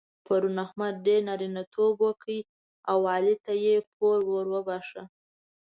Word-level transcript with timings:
پرون 0.25 0.55
احمد 0.65 0.93
ډېر 1.05 1.19
نارینتوب 1.29 1.93
وکړ 2.01 2.27
او 2.91 2.99
علي 3.13 3.35
ته 3.45 3.53
يې 3.63 3.75
پور 3.95 4.19
ور 4.31 4.45
وباښه. 4.53 5.03